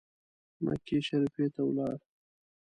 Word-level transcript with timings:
مکې 0.63 0.97
شریفي 1.07 1.45
ته 1.53 1.61
ولاړ. 1.67 1.97